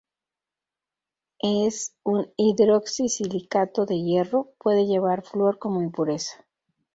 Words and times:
Es 1.65 1.93
un 2.03 2.33
hidroxi-silicato 2.35 3.85
de 3.85 4.01
hierro 4.01 4.49
—puede 4.57 4.87
llevar 4.87 5.21
flúor 5.23 5.59
como 5.59 5.83
impureza—. 5.83 6.43